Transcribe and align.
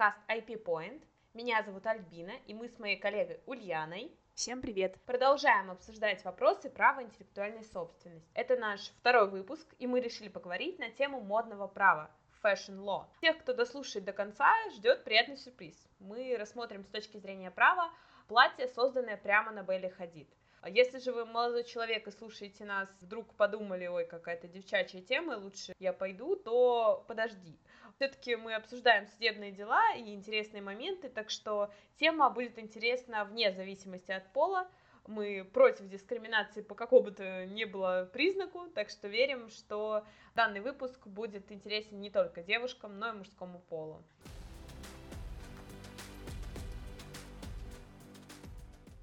Подкаст 0.00 0.30
IP 0.30 0.64
Point. 0.64 1.02
Меня 1.34 1.62
зовут 1.62 1.86
Альбина, 1.86 2.32
и 2.46 2.54
мы 2.54 2.70
с 2.70 2.78
моей 2.78 2.96
коллегой 2.96 3.38
Ульяной 3.44 4.10
Всем 4.32 4.62
привет! 4.62 4.98
Продолжаем 5.04 5.70
обсуждать 5.70 6.24
вопросы 6.24 6.70
права 6.70 7.02
интеллектуальной 7.02 7.64
собственности. 7.64 8.26
Это 8.32 8.56
наш 8.56 8.80
второй 8.80 9.28
выпуск, 9.28 9.68
и 9.78 9.86
мы 9.86 10.00
решили 10.00 10.30
поговорить 10.30 10.78
на 10.78 10.90
тему 10.90 11.20
модного 11.20 11.66
права 11.66 12.10
fashion 12.42 12.78
law. 12.78 13.04
Тех, 13.20 13.36
кто 13.40 13.52
дослушает 13.52 14.06
до 14.06 14.14
конца, 14.14 14.50
ждет 14.70 15.04
приятный 15.04 15.36
сюрприз. 15.36 15.76
Мы 15.98 16.34
рассмотрим 16.38 16.82
с 16.82 16.88
точки 16.88 17.18
зрения 17.18 17.50
права 17.50 17.92
платье, 18.26 18.68
созданное 18.68 19.18
прямо 19.18 19.52
на 19.52 19.62
Белли 19.62 19.90
Хадид. 19.90 20.30
Если 20.66 20.98
же 20.98 21.12
вы 21.12 21.26
молодой 21.26 21.64
человек 21.64 22.06
и 22.06 22.10
слушаете 22.10 22.64
нас, 22.64 22.88
вдруг 23.02 23.34
подумали, 23.34 23.86
ой, 23.86 24.06
какая-то 24.06 24.48
девчачья 24.48 25.02
тема, 25.02 25.32
лучше 25.38 25.74
я 25.78 25.92
пойду, 25.92 26.36
то 26.36 27.04
подожди. 27.06 27.58
Все-таки 28.00 28.34
мы 28.34 28.54
обсуждаем 28.54 29.06
судебные 29.08 29.52
дела 29.52 29.94
и 29.94 30.14
интересные 30.14 30.62
моменты, 30.62 31.10
так 31.10 31.28
что 31.28 31.70
тема 31.98 32.30
будет 32.30 32.58
интересна 32.58 33.26
вне 33.26 33.52
зависимости 33.52 34.10
от 34.10 34.26
пола. 34.32 34.66
Мы 35.06 35.44
против 35.44 35.86
дискриминации 35.86 36.62
по 36.62 36.74
какому 36.74 37.02
бы 37.02 37.10
то 37.10 37.44
ни 37.44 37.64
было 37.64 38.08
признаку, 38.10 38.68
так 38.74 38.88
что 38.88 39.06
верим, 39.06 39.50
что 39.50 40.06
данный 40.34 40.60
выпуск 40.60 41.06
будет 41.06 41.52
интересен 41.52 42.00
не 42.00 42.08
только 42.08 42.42
девушкам, 42.42 42.98
но 42.98 43.10
и 43.10 43.18
мужскому 43.18 43.58
полу. 43.68 44.02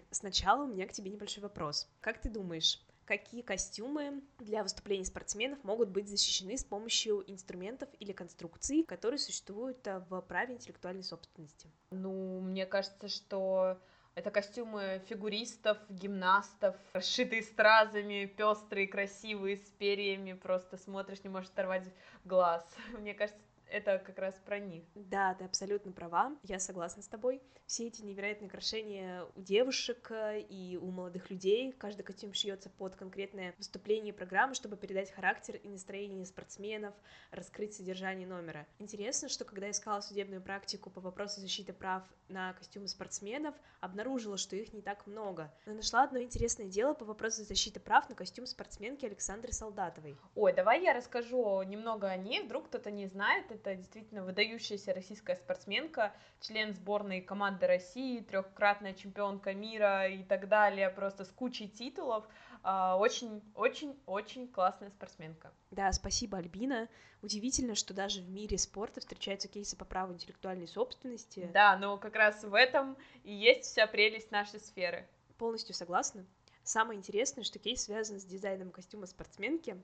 Сначала 0.09 0.63
у 0.63 0.67
меня 0.67 0.87
к 0.87 0.91
тебе 0.91 1.11
небольшой 1.11 1.43
вопрос. 1.43 1.87
Как 2.01 2.19
ты 2.19 2.31
думаешь, 2.31 2.79
какие 3.07 3.41
костюмы 3.41 4.21
для 4.37 4.61
выступлений 4.61 5.05
спортсменов 5.05 5.63
могут 5.63 5.89
быть 5.89 6.09
защищены 6.09 6.57
с 6.57 6.63
помощью 6.63 7.23
инструментов 7.31 7.89
или 7.99 8.11
конструкций, 8.11 8.83
которые 8.83 9.17
существуют 9.17 9.87
э, 9.87 10.03
в 10.09 10.21
праве 10.21 10.55
интеллектуальной 10.55 11.03
собственности? 11.03 11.71
Ну, 11.89 12.41
мне 12.41 12.65
кажется, 12.65 13.07
что 13.07 13.79
это 14.17 14.31
костюмы 14.31 15.01
фигуристов, 15.07 15.77
гимнастов, 15.89 16.75
расшитые 16.93 17.43
стразами, 17.43 18.25
пестрые, 18.25 18.87
красивые, 18.87 19.57
с 19.57 19.69
перьями, 19.77 20.33
просто 20.33 20.75
смотришь, 20.75 21.23
не 21.23 21.29
можешь 21.29 21.49
оторвать 21.49 21.87
глаз. 22.25 22.67
Мне 22.99 23.13
кажется, 23.13 23.41
это 23.69 23.99
как 23.99 24.17
раз 24.19 24.35
про 24.45 24.59
них. 24.59 24.83
Да, 24.95 25.33
ты 25.33 25.45
абсолютно 25.45 25.91
права, 25.91 26.35
я 26.43 26.59
согласна 26.59 27.01
с 27.01 27.07
тобой. 27.07 27.41
Все 27.65 27.87
эти 27.87 28.01
невероятные 28.01 28.47
украшения 28.47 29.25
у 29.35 29.41
девушек 29.41 30.09
э, 30.11 30.41
и 30.41 30.77
у 30.77 30.89
молодых 30.89 31.29
людей, 31.29 31.73
каждый 31.73 32.03
костюм 32.03 32.33
шьется 32.33 32.69
под 32.69 32.95
конкретное 32.95 33.53
выступление 33.57 34.13
программы, 34.13 34.53
чтобы 34.53 34.77
передать 34.77 35.11
характер 35.11 35.59
и 35.61 35.67
настроение 35.67 36.25
спортсменов, 36.25 36.93
раскрыть 37.31 37.73
содержание 37.73 38.27
номера. 38.27 38.65
Интересно, 38.79 39.27
что 39.27 39.43
когда 39.43 39.65
я 39.65 39.71
искала 39.71 39.99
судебную 39.99 40.41
практику 40.41 40.89
по 40.89 41.01
вопросу 41.01 41.41
защиты 41.41 41.73
прав 41.73 42.03
на 42.29 42.53
костюмы 42.53 42.87
спортсменов, 42.87 43.53
обнаружила, 43.81 44.37
что 44.37 44.55
их 44.55 44.73
не 44.73 44.81
так 44.81 45.05
много. 45.07 45.53
Но 45.65 45.73
нашла 45.73 46.03
одно 46.03 46.21
интересное 46.21 46.67
дело 46.67 46.93
по 46.93 47.05
вопросу 47.05 47.43
защиты 47.43 47.79
прав 47.79 48.07
на 48.09 48.15
костюм 48.15 48.45
спортсменки 48.45 49.05
Александры 49.05 49.51
Солдатовой. 49.51 50.17
Ой, 50.35 50.53
давай 50.53 50.83
я 50.83 50.93
расскажу 50.93 51.61
немного 51.63 52.07
о 52.07 52.17
ней, 52.17 52.41
вдруг 52.43 52.67
кто-то 52.67 52.91
не 52.91 53.07
знает 53.07 53.51
это 53.57 53.75
действительно 53.75 54.23
выдающаяся 54.23 54.93
российская 54.93 55.35
спортсменка, 55.35 56.13
член 56.39 56.73
сборной 56.73 57.21
команды 57.21 57.67
России, 57.67 58.21
трехкратная 58.21 58.93
чемпионка 58.93 59.53
мира 59.53 60.07
и 60.07 60.23
так 60.23 60.47
далее, 60.47 60.89
просто 60.89 61.25
с 61.25 61.29
кучей 61.29 61.67
титулов. 61.67 62.25
Очень-очень-очень 62.63 64.45
а, 64.45 64.53
классная 64.53 64.89
спортсменка. 64.89 65.51
Да, 65.71 65.91
спасибо, 65.91 66.37
Альбина. 66.37 66.89
Удивительно, 67.21 67.75
что 67.75 67.93
даже 67.93 68.21
в 68.21 68.29
мире 68.29 68.57
спорта 68.57 68.99
встречаются 68.99 69.47
кейсы 69.47 69.75
по 69.75 69.85
праву 69.85 70.13
интеллектуальной 70.13 70.67
собственности. 70.67 71.49
Да, 71.53 71.77
но 71.77 71.97
как 71.97 72.15
раз 72.15 72.43
в 72.43 72.53
этом 72.53 72.97
и 73.23 73.33
есть 73.33 73.63
вся 73.63 73.87
прелесть 73.87 74.31
нашей 74.31 74.59
сферы. 74.59 75.07
Полностью 75.37 75.75
согласна. 75.75 76.25
Самое 76.63 76.97
интересное, 76.97 77.43
что 77.43 77.59
кейс 77.59 77.83
связан 77.83 78.19
с 78.19 78.25
дизайном 78.25 78.71
костюма 78.71 79.05
спортсменки. 79.05 79.81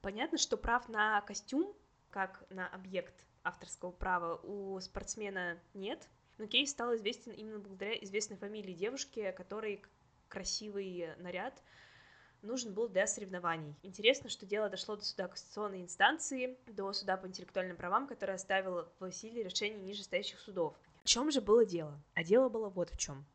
Понятно, 0.00 0.38
что 0.38 0.56
прав 0.56 0.88
на 0.88 1.20
костюм 1.22 1.74
как 2.14 2.44
на 2.48 2.68
объект 2.68 3.26
авторского 3.42 3.90
права 3.90 4.36
у 4.44 4.78
спортсмена 4.78 5.58
нет, 5.74 6.08
но 6.38 6.46
кейс 6.46 6.70
стал 6.70 6.94
известен 6.94 7.32
именно 7.32 7.58
благодаря 7.58 7.96
известной 8.04 8.36
фамилии 8.36 8.72
девушки, 8.72 9.34
которой 9.36 9.82
красивый 10.28 11.08
наряд 11.18 11.60
нужен 12.40 12.72
был 12.72 12.86
для 12.86 13.08
соревнований. 13.08 13.74
Интересно, 13.82 14.30
что 14.30 14.46
дело 14.46 14.68
дошло 14.68 14.94
до 14.94 15.04
суда 15.04 15.26
конституционной 15.26 15.82
инстанции, 15.82 16.56
до 16.68 16.92
суда 16.92 17.16
по 17.16 17.26
интеллектуальным 17.26 17.76
правам, 17.76 18.06
который 18.06 18.36
оставил 18.36 18.86
в 19.00 19.10
силе 19.10 19.42
решение 19.42 19.80
нижестоящих 19.80 20.38
судов. 20.38 20.76
В 21.02 21.08
чем 21.08 21.32
же 21.32 21.40
было 21.40 21.66
дело? 21.66 22.00
А 22.14 22.22
дело 22.22 22.48
было 22.48 22.68
вот 22.68 22.90
в 22.90 22.96
чем. 22.96 23.26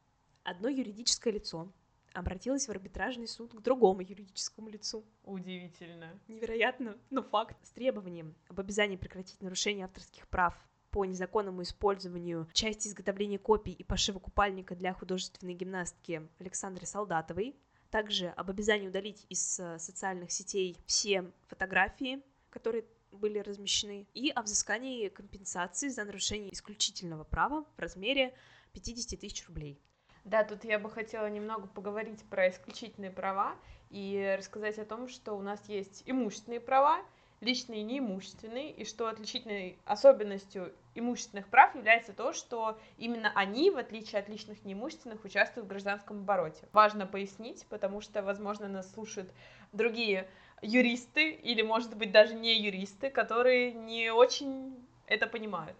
Одно 0.43 0.69
юридическое 0.69 1.33
лицо 1.33 1.69
обратилась 2.13 2.67
в 2.67 2.71
арбитражный 2.71 3.27
суд 3.27 3.53
к 3.53 3.61
другому 3.61 4.01
юридическому 4.01 4.69
лицу. 4.69 5.05
Удивительно. 5.23 6.19
Невероятно, 6.27 6.97
но 7.09 7.23
факт. 7.23 7.57
С 7.63 7.71
требованием 7.71 8.35
об 8.47 8.59
обязании 8.59 8.95
прекратить 8.95 9.41
нарушение 9.41 9.85
авторских 9.85 10.27
прав 10.27 10.55
по 10.91 11.05
незаконному 11.05 11.61
использованию 11.61 12.47
части 12.53 12.87
изготовления 12.87 13.37
копий 13.37 13.73
и 13.73 13.83
пошива 13.83 14.19
купальника 14.19 14.75
для 14.75 14.93
художественной 14.93 15.53
гимнастки 15.53 16.27
Александры 16.39 16.85
Солдатовой, 16.85 17.55
также 17.91 18.27
об 18.29 18.49
обязании 18.49 18.87
удалить 18.87 19.25
из 19.29 19.59
э, 19.59 19.77
социальных 19.79 20.31
сетей 20.31 20.77
все 20.85 21.31
фотографии, 21.47 22.21
которые 22.49 22.85
были 23.11 23.39
размещены, 23.39 24.07
и 24.13 24.29
о 24.29 24.43
взыскании 24.43 25.09
компенсации 25.09 25.89
за 25.89 26.03
нарушение 26.03 26.53
исключительного 26.53 27.23
права 27.23 27.65
в 27.75 27.79
размере 27.79 28.35
50 28.73 29.19
тысяч 29.19 29.47
рублей. 29.47 29.81
Да, 30.29 30.43
тут 30.43 30.63
я 30.63 30.77
бы 30.77 30.91
хотела 30.91 31.27
немного 31.27 31.65
поговорить 31.65 32.23
про 32.29 32.49
исключительные 32.49 33.09
права 33.09 33.55
и 33.89 34.35
рассказать 34.37 34.77
о 34.77 34.85
том, 34.85 35.07
что 35.07 35.33
у 35.33 35.41
нас 35.41 35.67
есть 35.67 36.03
имущественные 36.05 36.59
права, 36.59 36.99
личные 37.41 37.79
и 37.79 37.83
неимущественные, 37.83 38.69
и 38.69 38.85
что 38.85 39.07
отличительной 39.07 39.79
особенностью 39.85 40.71
имущественных 40.93 41.47
прав 41.47 41.73
является 41.73 42.13
то, 42.13 42.31
что 42.31 42.77
именно 42.99 43.31
они, 43.33 43.71
в 43.71 43.77
отличие 43.77 44.19
от 44.19 44.29
личных 44.29 44.63
неимущественных, 44.65 45.25
участвуют 45.25 45.65
в 45.65 45.69
гражданском 45.69 46.19
обороте. 46.19 46.67
Важно 46.73 47.07
пояснить, 47.07 47.65
потому 47.67 47.99
что, 47.99 48.21
возможно, 48.21 48.67
нас 48.67 48.91
слушают 48.93 49.31
другие 49.71 50.27
юристы 50.61 51.31
или, 51.31 51.63
может 51.63 51.97
быть, 51.97 52.11
даже 52.11 52.35
не 52.35 52.53
юристы, 52.61 53.09
которые 53.09 53.71
не 53.71 54.11
очень 54.11 54.87
это 55.07 55.25
понимают. 55.25 55.77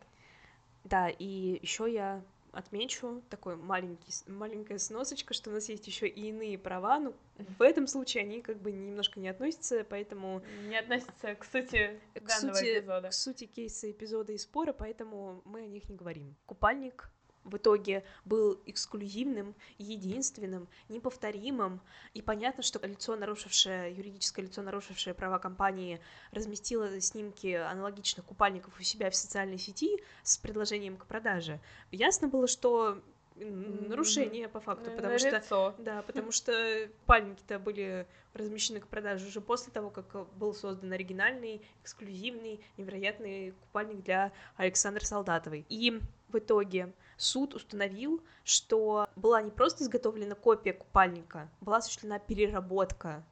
Да, 0.86 1.08
и 1.08 1.60
еще 1.62 1.92
я 1.94 2.24
отмечу 2.52 3.24
такой 3.30 3.56
маленький, 3.56 4.12
маленькая 4.28 4.78
сносочка, 4.78 5.34
что 5.34 5.50
у 5.50 5.54
нас 5.54 5.70
есть 5.70 5.88
еще 5.88 6.08
и 6.08 6.30
иные 6.30 6.58
права, 6.58 7.00
но 7.00 7.14
в 7.58 7.62
этом 7.62 7.88
случае 7.88 8.24
они 8.24 8.42
как 8.42 8.62
бы 8.62 8.72
немножко 8.72 9.20
не 9.20 9.30
относятся, 9.30 9.86
поэтому... 9.90 10.42
Не 10.68 10.78
относятся 10.78 11.36
к 11.36 11.46
сути 11.46 12.00
к 12.14 12.28
данного 12.28 12.56
сути, 12.56 12.80
эпизода. 12.80 13.10
К 13.10 13.14
сути 13.14 13.46
кейса 13.46 13.92
эпизода 13.92 14.32
и 14.34 14.38
спора, 14.38 14.74
поэтому 14.74 15.42
мы 15.46 15.64
о 15.64 15.68
них 15.68 15.90
не 15.90 15.96
говорим. 15.96 16.36
Купальник 16.46 17.10
в 17.44 17.58
итоге 17.58 18.04
был 18.26 18.60
эксклюзивным, 18.66 19.56
единственным, 19.78 20.68
неповторимым. 20.88 21.82
И 22.14 22.22
понятно, 22.22 22.64
что 22.64 22.86
лицо, 22.86 23.16
нарушившее, 23.16 23.94
юридическое 23.94 24.46
лицо, 24.46 24.62
нарушившее 24.62 25.14
права 25.14 25.40
компании, 25.40 26.00
разместило 26.32 27.00
снимки 27.02 27.54
аналогичных 27.54 28.26
купальников 28.26 28.80
у 28.80 28.84
себя 28.84 29.10
в 29.10 29.16
социальной 29.16 29.58
сети 29.58 30.02
с 30.24 30.38
предложением 30.38 30.98
к 30.98 31.06
продаже. 31.06 31.60
Ясно 31.92 32.28
было, 32.28 32.48
что 32.48 33.02
нарушение 33.40 34.48
по 34.48 34.60
факту, 34.60 34.92
потому 34.92 35.18
что 35.18 35.30
лицо. 35.30 35.76
да, 35.80 36.02
потому 36.04 36.32
что 36.34 36.88
купальники-то 37.02 37.60
были 37.60 38.08
размещены 38.34 38.80
к 38.80 38.88
продаже 38.88 39.28
уже 39.28 39.42
после 39.42 39.72
того, 39.72 39.90
как 39.90 40.06
был 40.36 40.54
создан 40.54 40.92
оригинальный, 40.92 41.62
эксклюзивный, 41.84 42.60
невероятный 42.78 43.52
купальник 43.52 44.04
для 44.04 44.32
Александры 44.56 45.06
Солдатовой. 45.06 45.66
И 45.70 46.00
в 46.30 46.38
итоге 46.38 46.94
суд 47.18 47.56
установил, 47.56 48.22
что 48.44 49.08
была 49.16 49.42
не 49.42 49.52
просто 49.52 49.84
изготовлена 49.84 50.36
копия 50.36 50.74
купальника, 50.74 51.50
была 51.62 51.78
осуществлена 51.78 52.20
переработка. 52.20 53.24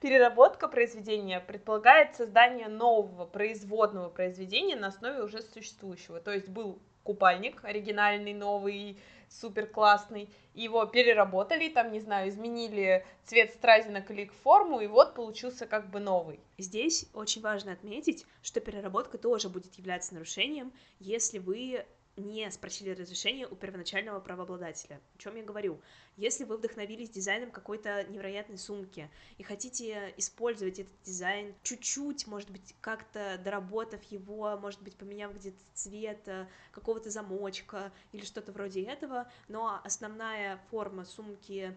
Переработка 0.00 0.68
произведения 0.68 1.40
предполагает 1.40 2.14
создание 2.14 2.68
нового 2.68 3.26
производного 3.26 4.08
произведения 4.08 4.76
на 4.76 4.88
основе 4.88 5.22
уже 5.22 5.42
существующего. 5.42 6.20
То 6.20 6.32
есть 6.32 6.48
был 6.48 6.78
купальник 7.02 7.64
оригинальный, 7.64 8.32
новый, 8.32 8.96
супер 9.28 9.66
классный. 9.66 10.28
Его 10.54 10.86
переработали, 10.86 11.68
там, 11.68 11.90
не 11.90 11.98
знаю, 11.98 12.28
изменили 12.28 13.04
цвет 13.24 13.52
стразинок 13.52 14.10
или 14.12 14.30
форму, 14.42 14.80
и 14.80 14.86
вот 14.86 15.14
получился 15.14 15.66
как 15.66 15.90
бы 15.90 15.98
новый. 15.98 16.38
Здесь 16.58 17.08
очень 17.12 17.42
важно 17.42 17.72
отметить, 17.72 18.24
что 18.42 18.60
переработка 18.60 19.18
тоже 19.18 19.48
будет 19.48 19.74
являться 19.74 20.14
нарушением, 20.14 20.72
если 21.00 21.38
вы 21.38 21.84
не 22.18 22.50
спросили 22.50 22.90
разрешения 22.90 23.46
у 23.46 23.54
первоначального 23.54 24.20
правообладателя. 24.20 25.00
О 25.14 25.18
чем 25.18 25.36
я 25.36 25.44
говорю? 25.44 25.80
Если 26.16 26.44
вы 26.44 26.56
вдохновились 26.56 27.10
дизайном 27.10 27.50
какой-то 27.50 28.04
невероятной 28.04 28.58
сумки 28.58 29.08
и 29.38 29.42
хотите 29.42 30.12
использовать 30.16 30.80
этот 30.80 30.92
дизайн 31.04 31.54
чуть-чуть, 31.62 32.26
может 32.26 32.50
быть, 32.50 32.74
как-то 32.80 33.40
доработав 33.42 34.02
его, 34.04 34.58
может 34.58 34.82
быть, 34.82 34.96
поменяв 34.96 35.34
где-то 35.34 35.58
цвет 35.74 36.26
э, 36.26 36.48
какого-то 36.72 37.10
замочка 37.10 37.92
или 38.12 38.24
что-то 38.24 38.52
вроде 38.52 38.82
этого, 38.82 39.30
но 39.46 39.80
основная 39.84 40.60
форма 40.70 41.04
сумки 41.04 41.76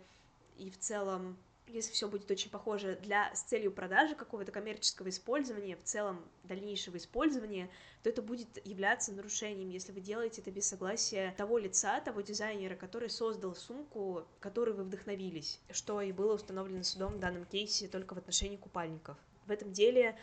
и 0.57 0.69
в 0.71 0.77
целом 0.79 1.37
если 1.71 1.91
все 1.91 2.07
будет 2.07 2.29
очень 2.29 2.51
похоже 2.51 2.97
для 3.01 3.33
с 3.33 3.43
целью 3.43 3.71
продажи 3.71 4.15
какого-то 4.15 4.51
коммерческого 4.51 5.09
использования, 5.09 5.75
в 5.75 5.83
целом 5.83 6.23
дальнейшего 6.43 6.97
использования, 6.97 7.69
то 8.03 8.09
это 8.09 8.21
будет 8.21 8.65
являться 8.65 9.11
нарушением, 9.13 9.69
если 9.69 9.91
вы 9.91 10.01
делаете 10.01 10.41
это 10.41 10.51
без 10.51 10.67
согласия 10.67 11.33
того 11.37 11.57
лица, 11.57 11.99
того 12.01 12.21
дизайнера, 12.21 12.75
который 12.75 13.09
создал 13.09 13.55
сумку, 13.55 14.25
которой 14.39 14.73
вы 14.73 14.83
вдохновились, 14.83 15.59
что 15.71 16.01
и 16.01 16.11
было 16.11 16.35
установлено 16.35 16.83
судом 16.83 17.13
в 17.13 17.19
данном 17.19 17.45
кейсе 17.45 17.87
только 17.87 18.13
в 18.13 18.17
отношении 18.17 18.57
купальников. 18.57 19.17
В 19.45 19.51
этом 19.51 19.71
деле 19.71 20.17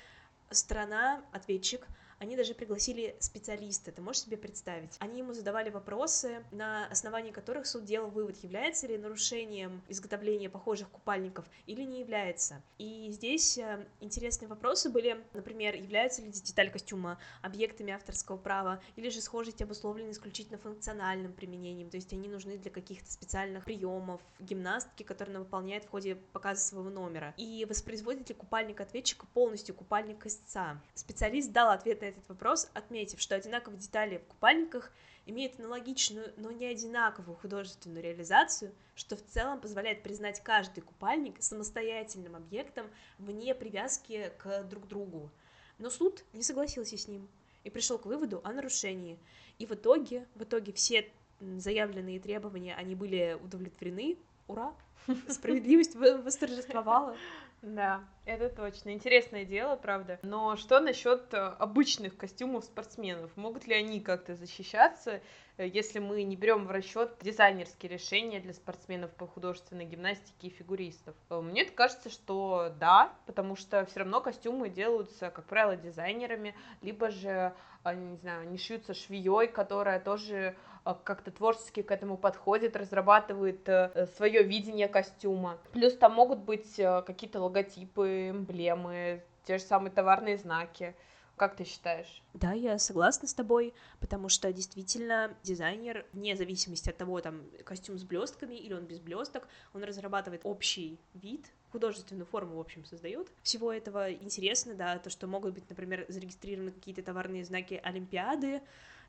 страна, 0.51 1.25
ответчик, 1.33 1.87
они 2.19 2.37
даже 2.37 2.55
пригласили 2.55 3.17
специалиста, 3.21 3.93
ты 3.93 4.03
можешь 4.03 4.23
себе 4.23 4.37
представить? 4.37 4.97
Они 4.99 5.19
ему 5.19 5.33
задавали 5.33 5.71
вопросы, 5.71 6.45
на 6.51 6.87
основании 6.87 7.31
которых 7.31 7.67
суд 7.67 7.85
делал 7.85 8.11
вывод, 8.11 8.37
является 8.43 8.87
ли 8.87 8.99
нарушением 8.99 9.83
изготовления 9.89 10.51
похожих 10.51 10.89
купальников 10.91 11.45
или 11.67 11.83
не 11.83 12.01
является. 12.01 12.63
И 12.79 13.09
здесь 13.13 13.59
э, 13.59 13.87
интересные 14.01 14.49
вопросы 14.49 14.91
были, 14.91 15.25
например, 15.33 15.75
являются 15.77 16.23
ли 16.23 16.31
детали 16.31 16.71
костюма 16.71 17.19
объектами 17.43 17.93
авторского 17.93 18.37
права, 18.37 18.81
или 18.97 19.09
же 19.09 19.21
схожесть 19.21 19.63
обусловлены 19.63 20.11
исключительно 20.11 20.59
функциональным 20.59 21.33
применением, 21.33 21.91
то 21.91 21.97
есть 21.97 22.13
они 22.13 22.29
нужны 22.29 22.59
для 22.59 22.71
каких-то 22.71 23.11
специальных 23.11 23.65
приемов 23.65 24.21
гимнастки, 24.41 25.03
которые 25.03 25.37
она 25.37 25.45
выполняет 25.45 25.85
в 25.85 25.91
ходе 25.91 26.17
показа 26.17 26.61
своего 26.61 26.91
номера. 26.91 27.35
И 27.37 27.65
воспроизводит 27.65 28.29
ли 28.29 28.35
купальник 28.35 28.81
ответчика 28.81 29.27
полностью 29.27 29.75
купальник 29.75 30.27
истца. 30.27 30.81
Специалист 30.95 31.53
дал 31.53 31.71
ответ 31.71 32.01
на 32.01 32.08
этот 32.09 32.29
вопрос, 32.29 32.69
отметив, 32.75 33.21
что 33.21 33.35
одинаковые 33.35 33.81
детали 33.81 34.19
в 34.19 34.25
купальниках 34.25 34.93
имеют 35.27 35.59
аналогичную, 35.61 36.33
но 36.37 36.51
не 36.51 36.67
одинаковую 36.67 37.37
художественную 37.37 38.03
реализацию, 38.03 38.73
что 38.95 39.17
в 39.17 39.23
целом 39.23 39.61
позволяет 39.61 40.03
признать 40.03 40.43
каждый 40.43 40.81
купальник 40.81 41.37
самостоятельным 41.43 42.37
объектом 42.37 42.87
вне 43.19 43.55
привязки 43.55 44.33
к 44.39 44.65
друг 44.65 44.89
другу. 44.89 45.31
Но 45.79 45.91
суд 45.91 46.25
не 46.33 46.43
согласился 46.43 46.97
с 46.97 47.07
ним 47.09 47.29
и 47.65 47.71
пришел 47.71 47.99
к 47.99 48.07
выводу 48.07 48.41
о 48.43 48.53
нарушении. 48.53 49.19
И 49.59 49.67
в 49.67 49.73
итоге, 49.73 50.27
в 50.35 50.43
итоге 50.45 50.73
все 50.73 51.11
заявленные 51.41 52.21
требования, 52.21 52.75
они 52.75 52.95
были 52.95 53.39
удовлетворены. 53.43 54.17
Ура! 54.47 54.75
Справедливость 55.29 55.95
восторжествовала. 55.95 57.17
Да, 57.63 58.05
это 58.25 58.49
точно. 58.49 58.91
Интересное 58.91 59.45
дело, 59.45 59.75
правда. 59.75 60.21
Но 60.23 60.55
что 60.57 60.79
насчет 60.79 61.35
э, 61.35 61.39
обычных 61.39 62.17
костюмов 62.17 62.65
спортсменов? 62.65 63.37
Могут 63.37 63.67
ли 63.67 63.75
они 63.75 64.01
как-то 64.01 64.37
защищаться, 64.37 65.21
э, 65.57 65.67
если 65.67 65.99
мы 65.99 66.23
не 66.23 66.37
берем 66.37 66.67
в 66.67 66.71
расчет 66.71 67.17
дизайнерские 67.21 67.91
решения 67.91 68.39
для 68.39 68.53
спортсменов 68.53 69.11
по 69.11 69.27
художественной 69.27 69.87
гимнастике 69.87 70.47
и 70.47 70.51
фигуристов? 70.51 71.17
Э, 71.31 71.41
мне 71.41 71.65
кажется, 71.65 72.11
что 72.11 72.73
да, 72.79 73.13
потому 73.27 73.57
что 73.57 73.85
все 73.87 74.01
равно 74.01 74.21
костюмы 74.21 74.69
делаются, 74.69 75.31
как 75.31 75.45
правило, 75.47 75.77
дизайнерами, 75.77 76.55
либо 76.81 77.11
же, 77.11 77.53
не 77.85 78.17
знаю, 78.19 78.43
они 78.43 78.59
шьются 78.59 78.95
швеей, 78.95 79.49
которая 79.49 79.99
тоже 79.99 80.55
а, 80.55 80.68
как-то 80.85 81.31
творчески 81.31 81.83
к 81.83 81.91
этому 81.91 82.17
подходит, 82.17 82.77
разрабатывает 82.77 83.69
э, 83.69 84.07
свое 84.17 84.43
видение 84.43 84.89
костюма. 84.89 85.59
Плюс 85.73 85.97
там 85.97 86.15
могут 86.15 86.41
быть 86.41 86.79
э, 86.79 87.03
какие-то 87.03 87.41
логотипы, 87.41 88.31
эмблемы, 88.31 89.23
те 89.45 89.59
же 89.59 89.65
самые 89.65 89.91
товарные 89.91 90.37
знаки. 90.37 90.95
Как 91.37 91.55
ты 91.55 91.65
считаешь? 91.65 92.23
Да, 92.35 92.53
я 92.53 92.79
согласна 92.79 93.29
с 93.29 93.33
тобой, 93.33 93.73
потому 94.01 94.29
что 94.29 94.53
действительно 94.53 95.37
дизайнер, 95.45 96.05
вне 96.13 96.35
зависимости 96.35 96.91
от 96.91 96.97
того, 96.97 97.21
там, 97.21 97.43
костюм 97.65 97.97
с 97.97 98.03
блестками 98.03 98.57
или 98.57 98.75
он 98.75 98.87
без 98.87 98.99
блесток, 98.99 99.47
он 99.73 99.85
разрабатывает 99.85 100.41
общий 100.43 100.99
вид, 101.15 101.47
художественную 101.71 102.27
форму, 102.27 102.57
в 102.57 102.61
общем, 102.61 102.85
создает. 102.85 103.29
Всего 103.43 103.73
этого 103.73 104.13
интересно, 104.13 104.75
да, 104.75 104.99
то, 104.99 105.11
что 105.11 105.29
могут 105.29 105.55
быть, 105.55 105.71
например, 105.71 106.07
зарегистрированы 106.09 106.73
какие-то 106.73 107.03
товарные 107.03 107.45
знаки 107.45 107.81
Олимпиады, 107.85 108.61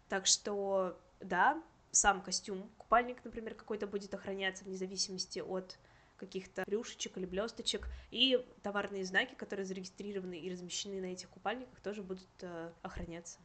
так 0.09 0.25
что 0.25 0.99
да, 1.21 1.61
сам 1.91 2.21
костюм, 2.21 2.69
купальник, 2.77 3.23
например, 3.23 3.55
какой-то 3.55 3.87
будет 3.87 4.13
охраняться 4.13 4.63
вне 4.63 4.75
зависимости 4.75 5.39
от 5.39 5.77
каких-то 6.17 6.63
рюшечек 6.67 7.17
или 7.17 7.25
блесточек, 7.25 7.87
и 8.11 8.45
товарные 8.61 9.05
знаки, 9.05 9.35
которые 9.35 9.65
зарегистрированы 9.65 10.37
и 10.37 10.51
размещены 10.51 10.99
на 10.99 11.05
этих 11.05 11.29
купальниках, 11.29 11.79
тоже 11.79 12.03
будут 12.03 12.27
э, 12.41 12.71
охраняться. 12.81 13.39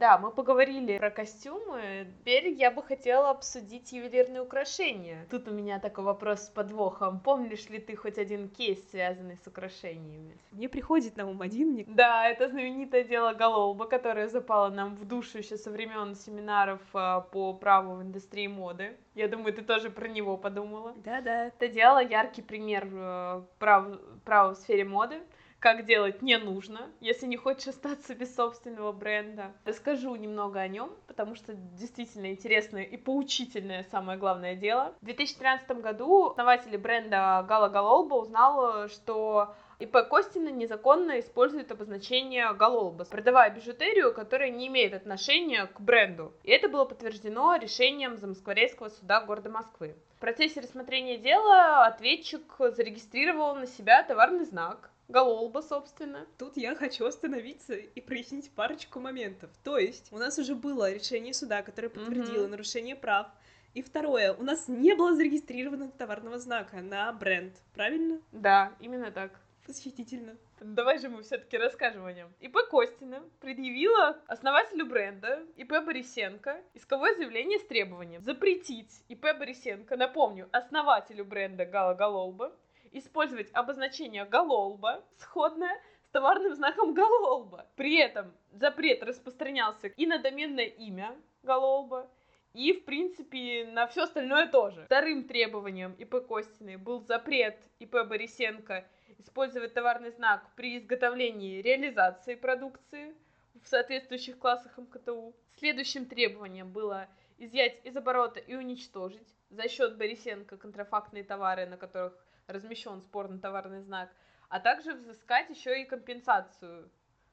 Да, 0.00 0.16
мы 0.16 0.30
поговорили 0.30 0.96
про 0.96 1.10
костюмы. 1.10 2.06
Теперь 2.20 2.48
я 2.48 2.70
бы 2.70 2.82
хотела 2.82 3.28
обсудить 3.28 3.92
ювелирные 3.92 4.40
украшения. 4.40 5.26
Тут 5.30 5.46
у 5.46 5.50
меня 5.50 5.78
такой 5.78 6.04
вопрос 6.04 6.46
с 6.46 6.48
подвохом. 6.48 7.20
Помнишь 7.20 7.68
ли 7.68 7.78
ты 7.78 7.94
хоть 7.96 8.16
один 8.16 8.48
кейс, 8.48 8.78
связанный 8.90 9.36
с 9.36 9.46
украшениями? 9.46 10.38
Мне 10.52 10.70
приходит 10.70 11.18
на 11.18 11.28
ум 11.28 11.42
один. 11.42 11.84
Да, 11.86 12.26
это 12.26 12.48
знаменитое 12.48 13.04
дело 13.04 13.34
Гололба, 13.34 13.84
которое 13.84 14.28
запало 14.28 14.70
нам 14.70 14.96
в 14.96 15.06
душу 15.06 15.36
еще 15.36 15.58
со 15.58 15.70
времен 15.70 16.14
семинаров 16.14 16.80
а, 16.94 17.20
по 17.20 17.52
праву 17.52 17.96
в 17.96 18.02
индустрии 18.02 18.46
моды. 18.46 18.96
Я 19.14 19.28
думаю, 19.28 19.52
ты 19.52 19.60
тоже 19.60 19.90
про 19.90 20.08
него 20.08 20.38
подумала. 20.38 20.94
Да, 21.04 21.20
да. 21.20 21.48
Это 21.48 21.68
дело 21.68 22.02
яркий 22.02 22.40
пример 22.40 22.88
э, 22.90 23.42
прав, 23.58 24.00
права 24.24 24.54
в 24.54 24.56
сфере 24.56 24.86
моды 24.86 25.20
как 25.60 25.84
делать 25.84 26.22
не 26.22 26.38
нужно, 26.38 26.90
если 27.00 27.26
не 27.26 27.36
хочешь 27.36 27.68
остаться 27.68 28.14
без 28.14 28.34
собственного 28.34 28.92
бренда. 28.92 29.52
Расскажу 29.66 30.16
немного 30.16 30.58
о 30.58 30.68
нем, 30.68 30.90
потому 31.06 31.34
что 31.34 31.54
действительно 31.54 32.30
интересное 32.30 32.82
и 32.82 32.96
поучительное 32.96 33.84
самое 33.90 34.18
главное 34.18 34.56
дело. 34.56 34.94
В 35.02 35.04
2013 35.04 35.70
году 35.82 36.30
основатель 36.30 36.76
бренда 36.78 37.44
Гала 37.46 37.68
Галолба 37.68 38.14
узнал, 38.14 38.88
что 38.88 39.54
ИП 39.78 40.08
Костина 40.08 40.48
незаконно 40.48 41.20
использует 41.20 41.70
обозначение 41.70 42.52
Галолба, 42.54 43.04
продавая 43.04 43.50
бижутерию, 43.50 44.14
которая 44.14 44.50
не 44.50 44.68
имеет 44.68 44.94
отношения 44.94 45.66
к 45.66 45.80
бренду. 45.80 46.32
И 46.42 46.50
это 46.50 46.70
было 46.70 46.86
подтверждено 46.86 47.56
решением 47.56 48.16
Замоскворецкого 48.16 48.88
суда 48.88 49.20
города 49.20 49.50
Москвы. 49.50 49.94
В 50.16 50.20
процессе 50.20 50.60
рассмотрения 50.60 51.18
дела 51.18 51.86
ответчик 51.86 52.42
зарегистрировал 52.58 53.54
на 53.54 53.66
себя 53.66 54.02
товарный 54.02 54.44
знак, 54.44 54.90
Гололба, 55.10 55.60
собственно. 55.60 56.26
Тут 56.38 56.56
я 56.56 56.74
хочу 56.74 57.04
остановиться 57.04 57.74
и 57.74 58.00
прояснить 58.00 58.50
парочку 58.52 59.00
моментов. 59.00 59.50
То 59.64 59.76
есть, 59.76 60.12
у 60.12 60.18
нас 60.18 60.38
уже 60.38 60.54
было 60.54 60.92
решение 60.92 61.34
суда, 61.34 61.62
которое 61.62 61.88
подтвердило 61.88 62.46
mm-hmm. 62.46 62.50
нарушение 62.50 62.96
прав. 62.96 63.26
И 63.74 63.82
второе, 63.82 64.32
у 64.34 64.42
нас 64.42 64.68
не 64.68 64.94
было 64.94 65.14
зарегистрированного 65.14 65.92
товарного 65.92 66.38
знака 66.38 66.80
на 66.80 67.12
бренд, 67.12 67.54
правильно? 67.74 68.20
Да, 68.32 68.72
именно 68.80 69.10
так. 69.10 69.40
Восхитительно. 69.66 70.36
Давай 70.60 70.98
же 70.98 71.08
мы 71.08 71.22
все-таки 71.22 71.56
расскажем 71.56 72.04
о 72.04 72.12
нем. 72.12 72.32
ИП 72.40 72.56
Костина 72.70 73.22
предъявила 73.40 74.18
основателю 74.26 74.86
бренда 74.86 75.42
ИП 75.56 75.84
Борисенко 75.84 76.60
исковое 76.74 77.14
заявление 77.14 77.58
с 77.58 77.66
требованием 77.66 78.22
запретить 78.22 79.04
ИП 79.08 79.26
Борисенко, 79.38 79.96
напомню, 79.96 80.48
основателю 80.52 81.24
бренда 81.24 81.64
Гала 81.64 81.94
Галолба, 81.94 82.52
использовать 82.92 83.50
обозначение 83.52 84.24
«гололба», 84.24 85.04
сходное 85.16 85.80
с 86.04 86.10
товарным 86.10 86.54
знаком 86.54 86.94
«гололба». 86.94 87.66
При 87.76 87.96
этом 87.96 88.32
запрет 88.52 89.02
распространялся 89.02 89.88
и 89.88 90.06
на 90.06 90.18
доменное 90.18 90.66
имя 90.66 91.16
«гололба», 91.42 92.10
и, 92.52 92.72
в 92.72 92.84
принципе, 92.84 93.64
на 93.66 93.86
все 93.86 94.02
остальное 94.02 94.48
тоже. 94.48 94.84
Вторым 94.86 95.24
требованием 95.24 95.92
ИП 95.92 96.26
Костиной 96.26 96.76
был 96.76 97.00
запрет 97.00 97.56
ИП 97.78 98.06
Борисенко 98.08 98.84
использовать 99.18 99.74
товарный 99.74 100.10
знак 100.10 100.44
при 100.56 100.78
изготовлении 100.78 101.62
реализации 101.62 102.34
продукции 102.34 103.14
в 103.62 103.68
соответствующих 103.68 104.38
классах 104.38 104.76
МКТУ. 104.78 105.34
Следующим 105.58 106.06
требованием 106.06 106.72
было 106.72 107.08
изъять 107.38 107.78
из 107.84 107.96
оборота 107.96 108.40
и 108.40 108.54
уничтожить 108.54 109.36
за 109.50 109.68
счет 109.68 109.96
Борисенко 109.96 110.56
контрафактные 110.56 111.22
товары, 111.22 111.66
на 111.66 111.76
которых 111.76 112.14
размещен 112.52 113.00
спорный 113.00 113.38
товарный 113.38 113.80
знак, 113.80 114.10
а 114.48 114.60
также 114.60 114.94
взыскать 114.94 115.50
еще 115.50 115.80
и 115.80 115.84
компенсацию 115.84 116.90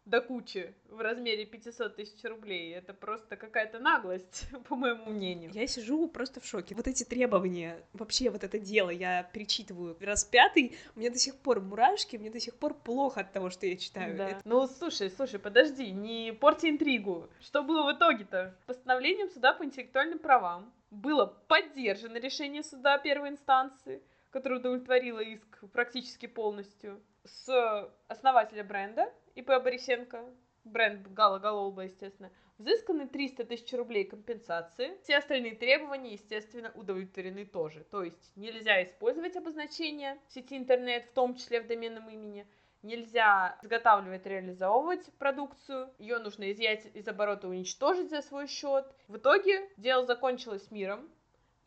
до 0.07 0.21
кучи 0.21 0.73
в 0.89 1.01
размере 1.01 1.45
500 1.45 1.95
тысяч 1.95 2.23
рублей. 2.23 2.73
Это 2.73 2.93
просто 2.93 3.35
какая-то 3.35 3.79
наглость, 3.79 4.47
по 4.69 4.75
моему 4.75 5.11
мнению. 5.11 5.51
Я 5.53 5.67
сижу 5.67 6.07
просто 6.07 6.39
в 6.39 6.45
шоке. 6.45 6.75
Вот 6.75 6.87
эти 6.87 7.03
требования, 7.03 7.83
вообще 7.93 8.29
вот 8.29 8.43
это 8.43 8.57
дело, 8.57 8.89
я 8.89 9.23
перечитываю 9.23 9.97
раз 9.99 10.23
пятый, 10.23 10.77
у 10.95 10.99
меня 10.99 11.09
до 11.09 11.19
сих 11.19 11.35
пор 11.35 11.61
мурашки, 11.61 12.15
мне 12.15 12.29
до 12.29 12.39
сих 12.39 12.55
пор 12.55 12.73
плохо 12.73 13.21
от 13.21 13.33
того, 13.33 13.49
что 13.49 13.65
я 13.65 13.75
читаю. 13.75 14.17
Да. 14.17 14.29
Это... 14.29 14.41
Ну, 14.45 14.67
слушай, 14.67 15.09
слушай, 15.11 15.39
подожди, 15.39 15.91
не 15.91 16.31
порти 16.31 16.67
интригу. 16.67 17.29
Что 17.41 17.63
было 17.63 17.91
в 17.91 17.95
итоге-то? 17.95 18.55
Постановлением 18.65 19.29
суда 19.29 19.53
по 19.53 19.65
интеллектуальным 19.65 20.19
правам 20.19 20.73
было 20.89 21.25
поддержано 21.25 22.17
решение 22.17 22.63
суда 22.63 22.97
первой 22.97 23.29
инстанции, 23.29 24.01
которое 24.37 24.59
удовлетворило 24.59 25.19
иск 25.19 25.63
практически 25.73 26.27
полностью, 26.27 27.01
с 27.23 27.91
основателя 28.07 28.63
бренда 28.63 29.11
ИП 29.33 29.47
Борисенко, 29.47 30.23
бренд 30.63 31.07
Гала 31.07 31.39
Гололба, 31.39 31.85
естественно, 31.85 32.29
взысканы 32.59 33.07
300 33.07 33.45
тысяч 33.45 33.73
рублей 33.73 34.03
компенсации. 34.03 34.95
Все 35.01 35.17
остальные 35.17 35.55
требования, 35.55 36.13
естественно, 36.13 36.71
удовлетворены 36.75 37.47
тоже. 37.47 37.83
То 37.85 38.03
есть 38.03 38.31
нельзя 38.35 38.83
использовать 38.83 39.35
обозначение 39.35 40.19
в 40.27 40.33
сети 40.33 40.55
интернет, 40.55 41.05
в 41.05 41.13
том 41.13 41.33
числе 41.33 41.59
в 41.59 41.65
доменном 41.65 42.07
имени, 42.07 42.45
нельзя 42.83 43.57
изготавливать, 43.63 44.27
реализовывать 44.27 45.11
продукцию, 45.17 45.91
ее 45.97 46.19
нужно 46.19 46.51
изъять 46.51 46.85
из 46.93 47.07
оборота, 47.07 47.47
уничтожить 47.47 48.11
за 48.11 48.21
свой 48.21 48.45
счет. 48.45 48.85
В 49.07 49.17
итоге 49.17 49.67
дело 49.77 50.05
закончилось 50.05 50.69
миром, 50.69 51.09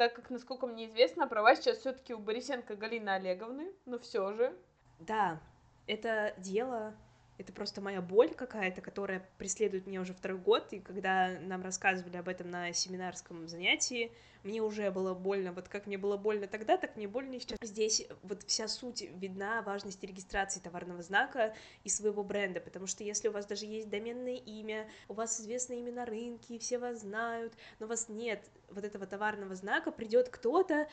так 0.00 0.14
как, 0.14 0.30
насколько 0.30 0.66
мне 0.66 0.86
известно, 0.86 1.28
права 1.28 1.54
сейчас 1.54 1.76
все-таки 1.76 2.14
у 2.14 2.18
Борисенко 2.18 2.74
Галины 2.74 3.10
Олеговны, 3.10 3.70
но 3.84 3.98
все 3.98 4.32
же. 4.32 4.56
Да, 4.98 5.38
это 5.86 6.32
дело 6.38 6.94
это 7.40 7.52
просто 7.54 7.80
моя 7.80 8.02
боль 8.02 8.34
какая-то, 8.34 8.82
которая 8.82 9.26
преследует 9.38 9.86
меня 9.86 10.02
уже 10.02 10.12
второй 10.12 10.38
год, 10.38 10.68
и 10.72 10.80
когда 10.80 11.38
нам 11.40 11.62
рассказывали 11.62 12.18
об 12.18 12.28
этом 12.28 12.50
на 12.50 12.72
семинарском 12.74 13.48
занятии, 13.48 14.12
мне 14.42 14.60
уже 14.60 14.90
было 14.90 15.14
больно, 15.14 15.52
вот 15.52 15.68
как 15.68 15.86
мне 15.86 15.96
было 15.96 16.16
больно 16.18 16.46
тогда, 16.46 16.76
так 16.76 16.96
мне 16.96 17.08
больно 17.08 17.40
сейчас. 17.40 17.58
Здесь 17.62 18.06
вот 18.22 18.42
вся 18.42 18.68
суть 18.68 19.02
видна 19.02 19.62
важности 19.62 20.04
регистрации 20.04 20.60
товарного 20.60 21.02
знака 21.02 21.54
и 21.82 21.88
своего 21.88 22.22
бренда, 22.22 22.60
потому 22.60 22.86
что 22.86 23.04
если 23.04 23.28
у 23.28 23.32
вас 23.32 23.46
даже 23.46 23.64
есть 23.64 23.88
доменное 23.88 24.36
имя, 24.36 24.88
у 25.08 25.14
вас 25.14 25.40
известно 25.40 25.74
имя 25.74 25.92
на 25.92 26.04
рынке, 26.04 26.58
все 26.58 26.78
вас 26.78 27.00
знают, 27.00 27.54
но 27.78 27.86
у 27.86 27.88
вас 27.88 28.08
нет 28.08 28.44
вот 28.70 28.84
этого 28.84 29.06
товарного 29.06 29.54
знака, 29.54 29.90
придет 29.92 30.28
кто-то, 30.28 30.88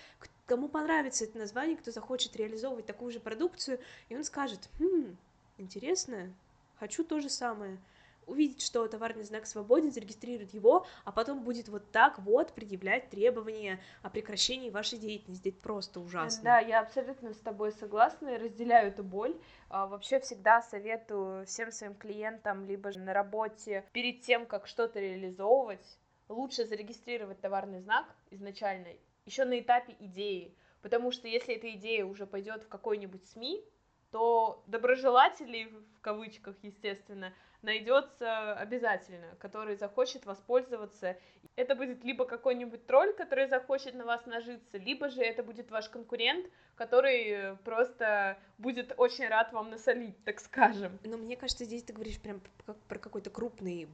кому 0.46 0.70
понравится 0.70 1.26
это 1.26 1.38
название, 1.38 1.76
кто 1.76 1.92
захочет 1.92 2.36
реализовывать 2.38 2.86
такую 2.86 3.12
же 3.12 3.20
продукцию, 3.20 3.80
и 4.10 4.16
он 4.16 4.24
скажет, 4.24 4.70
хм, 4.80 5.18
интересно, 5.58 6.34
хочу 6.80 7.04
то 7.04 7.20
же 7.20 7.30
самое. 7.30 7.78
Увидеть, 8.26 8.62
что 8.62 8.86
товарный 8.90 9.24
знак 9.24 9.48
свободен, 9.48 9.90
зарегистрирует 9.90 10.54
его, 10.54 10.86
а 11.06 11.14
потом 11.14 11.44
будет 11.46 11.70
вот 11.70 11.92
так 11.92 12.20
вот 12.20 12.54
предъявлять 12.54 13.10
требования 13.10 13.80
о 14.02 14.10
прекращении 14.10 14.70
вашей 14.70 15.00
деятельности. 15.00 15.48
Это 15.48 15.62
просто 15.62 16.02
ужасно. 16.02 16.44
Да, 16.44 16.60
я 16.60 16.82
абсолютно 16.82 17.34
с 17.34 17.38
тобой 17.38 17.72
согласна 17.72 18.28
и 18.30 18.38
разделяю 18.38 18.90
эту 18.90 19.02
боль. 19.02 19.40
А, 19.70 19.88
вообще 19.88 20.20
всегда 20.20 20.62
советую 20.62 21.46
всем 21.46 21.72
своим 21.72 21.96
клиентам, 21.96 22.66
либо 22.66 22.92
же 22.92 23.00
на 23.00 23.14
работе, 23.14 23.86
перед 23.94 24.22
тем, 24.24 24.46
как 24.46 24.68
что-то 24.68 25.00
реализовывать, 25.00 25.98
лучше 26.28 26.66
зарегистрировать 26.66 27.40
товарный 27.40 27.80
знак 27.80 28.14
изначально, 28.32 28.90
еще 29.26 29.46
на 29.46 29.58
этапе 29.58 29.96
идеи. 30.02 30.54
Потому 30.82 31.12
что 31.12 31.30
если 31.30 31.56
эта 31.56 31.74
идея 31.76 32.06
уже 32.06 32.26
пойдет 32.26 32.64
в 32.64 32.68
какой-нибудь 32.68 33.26
СМИ, 33.28 33.64
то 34.12 34.64
доброжелателей, 34.68 35.66
в 35.98 36.02
кавычках, 36.02 36.56
естественно, 36.62 37.34
найдется 37.62 38.54
обязательно, 38.54 39.36
который 39.40 39.76
захочет 39.76 40.26
воспользоваться. 40.26 41.18
Это 41.56 41.76
будет 41.76 42.04
либо 42.04 42.26
какой-нибудь 42.26 42.86
тролль, 42.86 43.14
который 43.14 43.48
захочет 43.48 43.96
на 43.96 44.06
вас 44.06 44.26
нажиться, 44.26 44.78
либо 44.78 45.10
же 45.10 45.22
это 45.22 45.44
будет 45.44 45.72
ваш 45.72 45.90
конкурент, 45.90 46.46
который 46.76 47.58
просто 47.66 48.38
будет 48.58 48.94
очень 48.98 49.28
рад 49.28 49.52
вам 49.54 49.72
насолить, 49.72 50.24
так 50.24 50.40
скажем. 50.40 50.98
Но 51.04 51.18
мне 51.18 51.36
кажется, 51.36 51.66
здесь 51.66 51.84
ты 51.84 51.94
говоришь 51.94 52.22
прям 52.22 52.42
про 52.88 53.00
какой-то 53.00 53.30
крупный 53.30 53.90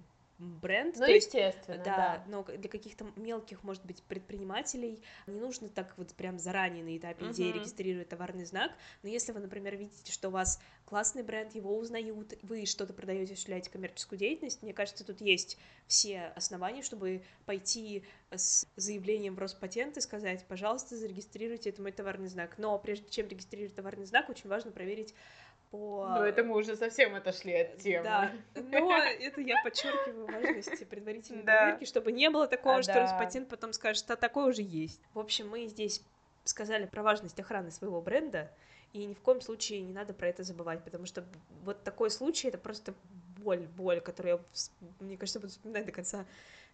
бренд. 0.61 0.95
Ну, 0.97 1.05
естественно, 1.05 1.75
есть, 1.75 1.85
да, 1.85 1.95
да. 1.95 2.23
Но 2.27 2.43
для 2.43 2.69
каких-то 2.69 3.05
мелких, 3.15 3.63
может 3.63 3.85
быть, 3.85 4.01
предпринимателей 4.03 5.01
не 5.27 5.39
нужно 5.39 5.69
так 5.69 5.93
вот 5.97 6.13
прям 6.13 6.39
заранее 6.39 6.83
на 6.83 6.97
этапе 6.97 7.25
идеи 7.27 7.51
uh-huh. 7.51 7.59
регистрировать 7.59 8.09
товарный 8.09 8.45
знак. 8.45 8.71
Но 9.01 9.09
если 9.09 9.31
вы, 9.31 9.39
например, 9.39 9.75
видите, 9.75 10.11
что 10.11 10.29
у 10.29 10.31
вас 10.31 10.61
классный 10.85 11.23
бренд, 11.23 11.55
его 11.55 11.77
узнают, 11.77 12.33
вы 12.43 12.65
что-то 12.65 12.93
продаете, 12.93 13.33
осуществляете 13.33 13.69
коммерческую 13.69 14.19
деятельность, 14.19 14.61
мне 14.61 14.73
кажется, 14.73 15.05
тут 15.05 15.21
есть 15.21 15.57
все 15.87 16.31
основания, 16.35 16.81
чтобы 16.81 17.23
пойти 17.45 18.03
с 18.31 18.67
заявлением 18.75 19.35
в 19.35 19.39
Роспатент 19.39 19.97
и 19.97 20.01
сказать, 20.01 20.45
пожалуйста, 20.47 20.95
зарегистрируйте 20.95 21.69
это 21.69 21.81
мой 21.81 21.91
товарный 21.91 22.27
знак. 22.27 22.57
Но 22.57 22.77
прежде 22.79 23.09
чем 23.09 23.27
регистрировать 23.27 23.75
товарный 23.75 24.05
знак, 24.05 24.29
очень 24.29 24.49
важно 24.49 24.71
проверить 24.71 25.13
по... 25.71 26.07
Ну, 26.07 26.23
это 26.23 26.43
мы 26.43 26.55
уже 26.55 26.75
совсем 26.75 27.15
отошли 27.15 27.53
от 27.53 27.79
темы. 27.79 28.03
Да, 28.03 28.31
но 28.53 28.95
это 28.95 29.41
я 29.41 29.55
подчеркиваю 29.63 30.27
важности 30.39 30.83
предварительной 30.83 31.43
проверки, 31.43 31.85
чтобы 31.85 32.11
не 32.11 32.29
было 32.29 32.47
такого, 32.47 32.81
что. 32.83 32.93
Роспатент 32.93 33.49
потом 33.49 33.73
скажет, 33.73 34.09
а 34.11 34.15
такое 34.15 34.45
уже 34.45 34.61
есть. 34.61 35.01
В 35.13 35.19
общем, 35.19 35.49
мы 35.49 35.67
здесь 35.67 36.01
сказали 36.43 36.85
про 36.85 37.03
важность 37.03 37.39
охраны 37.39 37.71
своего 37.71 38.01
бренда, 38.01 38.51
и 38.91 39.05
ни 39.05 39.13
в 39.13 39.21
коем 39.21 39.41
случае 39.41 39.81
не 39.81 39.93
надо 39.93 40.13
про 40.13 40.27
это 40.27 40.43
забывать, 40.43 40.83
потому 40.83 41.05
что 41.05 41.25
вот 41.63 41.83
такой 41.83 42.11
случай— 42.11 42.47
это 42.49 42.57
просто 42.57 42.93
боль, 43.37 43.67
боль, 43.75 44.01
которую 44.01 44.39
я, 44.39 44.71
мне 44.99 45.17
кажется, 45.17 45.39
буду 45.39 45.51
вспоминать 45.51 45.85
до 45.85 45.91
конца 45.91 46.25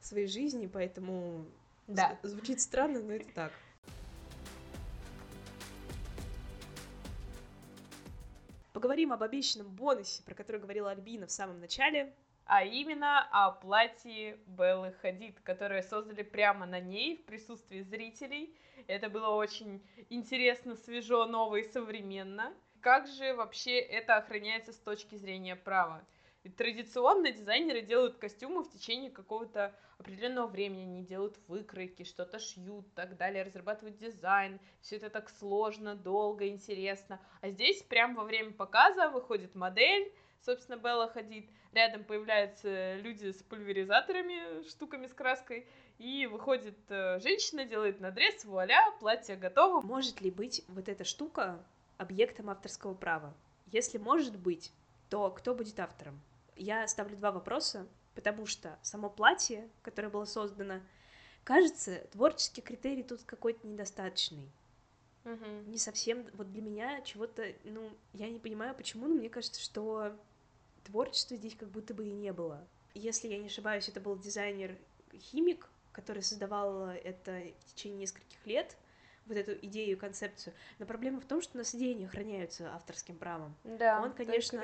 своей 0.01 0.27
жизни, 0.27 0.67
поэтому 0.67 1.45
да. 1.87 2.17
звучит 2.23 2.61
странно, 2.61 3.01
но 3.01 3.13
это 3.13 3.25
так. 3.33 3.51
Поговорим 8.73 9.11
об 9.11 9.23
обещанном 9.23 9.67
бонусе, 9.67 10.23
про 10.23 10.35
который 10.35 10.61
говорила 10.61 10.91
Альбина 10.91 11.27
в 11.27 11.31
самом 11.31 11.59
начале. 11.59 12.13
А 12.51 12.63
именно 12.63 13.27
о 13.31 13.51
платье 13.51 14.39
Беллы 14.47 14.91
Хадид, 15.03 15.39
которое 15.41 15.83
создали 15.83 16.23
прямо 16.23 16.65
на 16.65 16.79
ней 16.79 17.15
в 17.15 17.25
присутствии 17.25 17.81
зрителей. 17.81 18.57
Это 18.87 19.07
было 19.07 19.29
очень 19.35 19.87
интересно, 20.09 20.73
свежо, 20.75 21.27
ново 21.27 21.57
и 21.57 21.63
современно. 21.63 22.51
Как 22.81 23.05
же 23.05 23.35
вообще 23.35 23.77
это 23.77 24.15
охраняется 24.15 24.73
с 24.73 24.79
точки 24.79 25.13
зрения 25.13 25.55
права? 25.55 26.03
И 26.41 26.49
традиционно 26.49 27.31
дизайнеры 27.31 27.83
делают 27.83 28.17
костюмы 28.17 28.63
в 28.63 28.71
течение 28.71 29.11
какого-то 29.11 29.75
определенного 29.99 30.47
времени, 30.47 30.85
они 30.85 31.03
делают 31.03 31.37
выкройки, 31.47 32.03
что-то 32.03 32.39
шьют, 32.39 32.91
так 32.95 33.15
далее, 33.15 33.43
разрабатывают 33.43 33.99
дизайн. 33.99 34.59
Все 34.81 34.95
это 34.95 35.11
так 35.11 35.29
сложно, 35.29 35.93
долго, 35.93 36.47
интересно. 36.47 37.21
А 37.41 37.49
здесь 37.51 37.83
прямо 37.83 38.15
во 38.15 38.23
время 38.23 38.53
показа 38.53 39.09
выходит 39.09 39.53
модель, 39.53 40.11
собственно, 40.41 40.77
Белла 40.77 41.07
ходит, 41.07 41.45
рядом 41.73 42.03
появляются 42.03 42.95
люди 42.97 43.31
с 43.31 43.43
пульверизаторами, 43.43 44.67
штуками 44.67 45.07
с 45.07 45.13
краской, 45.13 45.67
и 45.97 46.27
выходит 46.27 46.77
э, 46.89 47.19
женщина, 47.19 47.65
делает 47.65 47.99
надрез, 47.99 48.45
вуаля, 48.45 48.91
платье 48.99 49.35
готово. 49.35 49.81
Может 49.81 50.21
ли 50.21 50.31
быть 50.31 50.63
вот 50.69 50.87
эта 50.87 51.03
штука 51.03 51.63
объектом 51.97 52.49
авторского 52.49 52.93
права? 52.93 53.33
Если 53.67 53.97
может 53.97 54.37
быть, 54.37 54.71
то 55.09 55.29
кто 55.29 55.53
будет 55.53 55.79
автором? 55.79 56.19
Я 56.55 56.87
ставлю 56.87 57.17
два 57.17 57.31
вопроса, 57.31 57.87
потому 58.15 58.45
что 58.45 58.79
само 58.81 59.09
платье, 59.09 59.69
которое 59.81 60.09
было 60.09 60.25
создано, 60.25 60.81
кажется, 61.43 62.07
творческий 62.11 62.61
критерий 62.61 63.03
тут 63.03 63.23
какой-то 63.23 63.67
недостаточный. 63.67 64.49
Угу. 65.25 65.45
Не 65.67 65.77
совсем, 65.77 66.25
вот 66.33 66.51
для 66.51 66.61
меня 66.61 67.01
чего-то, 67.01 67.45
ну, 67.63 67.89
я 68.13 68.29
не 68.29 68.39
понимаю, 68.39 68.73
почему, 68.73 69.07
но 69.07 69.15
мне 69.15 69.29
кажется, 69.29 69.61
что 69.61 70.15
творчества 70.83 71.37
здесь 71.37 71.55
как 71.55 71.69
будто 71.69 71.93
бы 71.93 72.07
и 72.07 72.11
не 72.11 72.33
было. 72.33 72.67
Если 72.93 73.27
я 73.27 73.37
не 73.37 73.47
ошибаюсь, 73.47 73.87
это 73.87 74.01
был 74.01 74.17
дизайнер-химик, 74.17 75.69
который 75.91 76.23
создавал 76.23 76.89
это 76.89 77.43
в 77.59 77.65
течение 77.65 77.99
нескольких 77.99 78.45
лет, 78.45 78.77
вот 79.25 79.37
эту 79.37 79.53
идею, 79.67 79.97
концепцию. 79.97 80.53
Но 80.79 80.85
проблема 80.87 81.21
в 81.21 81.25
том, 81.25 81.41
что 81.41 81.55
у 81.55 81.57
нас 81.59 81.75
идеи 81.75 81.93
не 81.93 82.05
охраняются 82.05 82.73
авторским 82.73 83.17
правом. 83.17 83.55
Да, 83.63 84.01
он, 84.01 84.13
конечно, 84.13 84.63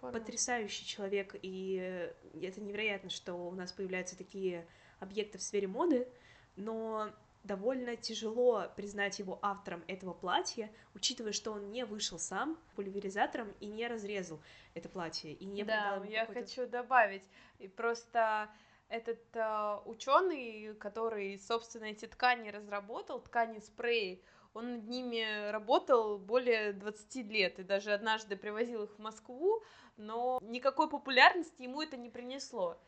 потрясающий 0.00 0.86
человек, 0.86 1.34
и 1.42 2.12
это 2.40 2.60
невероятно, 2.60 3.10
что 3.10 3.34
у 3.34 3.50
нас 3.52 3.72
появляются 3.72 4.16
такие 4.16 4.66
объекты 5.00 5.38
в 5.38 5.42
сфере 5.42 5.66
моды, 5.66 6.06
но 6.54 7.10
довольно 7.44 7.96
тяжело 7.96 8.66
признать 8.76 9.18
его 9.18 9.38
автором 9.42 9.82
этого 9.88 10.12
платья, 10.12 10.70
учитывая, 10.94 11.32
что 11.32 11.52
он 11.52 11.70
не 11.70 11.84
вышел 11.84 12.18
сам 12.18 12.58
пульверизатором 12.76 13.52
и 13.60 13.66
не 13.66 13.86
разрезал 13.86 14.40
это 14.74 14.88
платье 14.88 15.32
и 15.32 15.44
не 15.44 15.64
да, 15.64 16.02
я 16.08 16.26
хочу 16.26 16.66
добавить 16.66 17.24
и 17.58 17.68
просто 17.68 18.50
этот 18.88 19.20
э, 19.34 19.78
ученый, 19.86 20.74
который, 20.74 21.38
собственно, 21.38 21.84
эти 21.84 22.06
ткани 22.06 22.50
разработал, 22.50 23.20
ткани 23.20 23.58
спреи, 23.58 24.22
он 24.54 24.72
над 24.72 24.88
ними 24.88 25.50
работал 25.50 26.18
более 26.18 26.74
20 26.74 27.26
лет 27.30 27.58
и 27.58 27.62
даже 27.62 27.92
однажды 27.92 28.36
привозил 28.36 28.84
их 28.84 28.90
в 28.90 28.98
Москву 28.98 29.62
но 29.96 30.38
никакой 30.42 30.88
популярности 30.88 31.62
ему 31.62 31.82
это 31.82 31.96
не 31.96 32.10
принесло. 32.10 32.78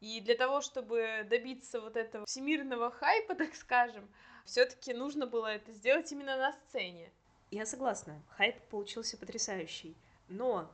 И 0.00 0.20
для 0.20 0.34
того, 0.34 0.60
чтобы 0.60 1.26
добиться 1.28 1.80
вот 1.80 1.96
этого 1.96 2.26
всемирного 2.26 2.90
хайпа, 2.90 3.34
так 3.36 3.54
скажем, 3.54 4.08
все-таки 4.44 4.92
нужно 4.92 5.26
было 5.26 5.46
это 5.46 5.72
сделать 5.72 6.10
именно 6.12 6.36
на 6.36 6.52
сцене. 6.52 7.10
Я 7.50 7.64
согласна, 7.64 8.22
хайп 8.30 8.60
получился 8.68 9.16
потрясающий, 9.16 9.96
но 10.28 10.70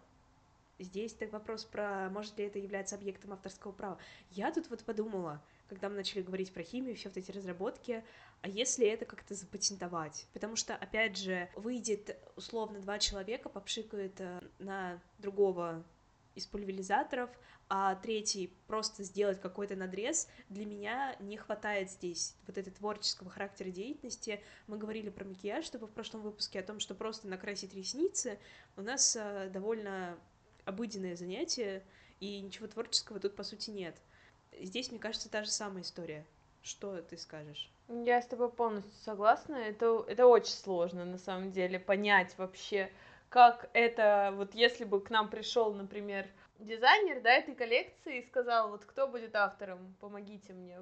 здесь 0.79 1.13
так 1.13 1.33
вопрос 1.33 1.65
про, 1.65 2.09
может 2.11 2.39
ли 2.39 2.47
это 2.47 2.59
являться 2.59 2.97
объектом 2.97 3.33
авторского 3.33 3.73
права. 3.73 3.99
Я 4.31 4.51
тут 4.53 4.71
вот 4.71 4.83
подумала, 4.83 5.43
когда 5.69 5.89
мы 5.89 5.97
начали 5.97 6.23
говорить 6.23 6.53
про 6.53 6.63
химию, 6.63 6.97
все 6.97 7.09
вот 7.09 7.19
эти 7.19 7.31
разработки, 7.31 8.05
а 8.41 8.49
если 8.49 8.87
это 8.87 9.05
как-то 9.05 9.35
запатентовать? 9.35 10.27
Потому 10.33 10.57
что, 10.57 10.75
опять 10.75 11.17
же, 11.17 11.49
выйдет 11.55 12.19
условно 12.37 12.81
два 12.81 12.99
человека, 12.99 13.49
попшикают 13.49 14.21
э, 14.21 14.41
на 14.59 15.01
другого 15.19 15.85
из 16.35 16.47
пульверизаторов, 16.47 17.31
а 17.69 17.95
третий 17.95 18.55
просто 18.67 19.03
сделать 19.03 19.41
какой-то 19.41 19.77
надрез, 19.77 20.29
для 20.49 20.67
меня 20.67 21.17
не 21.21 21.37
хватает 21.37 21.91
здесь 21.91 22.37
вот 22.47 22.59
этой 22.59 22.71
творческого 22.71 23.31
характера 23.31 23.71
деятельности. 23.71 24.43
Мы 24.67 24.77
говорили 24.77 25.09
про 25.11 25.25
макияж, 25.25 25.65
чтобы 25.65 25.87
в 25.87 25.93
прошлом 25.93 26.23
выпуске 26.23 26.61
о 26.61 26.63
том, 26.63 26.81
что 26.81 26.95
просто 26.95 27.29
накрасить 27.29 27.75
ресницы 27.75 28.39
у 28.77 28.83
нас 28.83 29.17
э, 29.17 29.49
довольно 29.51 30.19
обыденное 30.65 31.17
занятие, 31.17 31.83
и 32.21 32.41
ничего 32.41 32.69
творческого 32.69 33.19
тут, 33.19 33.35
по 33.35 33.43
сути, 33.43 33.71
нет. 33.71 33.97
Здесь, 34.61 34.91
мне 34.91 35.01
кажется, 35.01 35.29
та 35.29 35.43
же 35.43 35.51
самая 35.51 35.83
история. 35.83 36.25
Что 36.63 37.03
ты 37.03 37.17
скажешь? 37.17 37.73
Я 37.89 38.23
с 38.23 38.27
тобой 38.27 38.49
полностью 38.49 38.95
согласна. 39.03 39.57
Это, 39.57 40.05
это 40.07 40.27
очень 40.27 40.53
сложно, 40.53 41.05
на 41.05 41.19
самом 41.19 41.51
деле, 41.51 41.81
понять 41.81 42.39
вообще, 42.39 42.93
как 43.33 43.71
это, 43.73 44.35
вот 44.37 44.55
если 44.55 44.85
бы 44.85 45.01
к 45.01 45.09
нам 45.09 45.31
пришел, 45.31 45.73
например, 45.73 46.27
дизайнер, 46.59 47.23
да, 47.23 47.33
этой 47.33 47.55
коллекции 47.55 48.19
и 48.19 48.27
сказал, 48.27 48.69
вот 48.69 48.85
кто 48.85 49.09
будет 49.09 49.35
автором, 49.35 49.97
помогите 50.01 50.53
мне, 50.53 50.79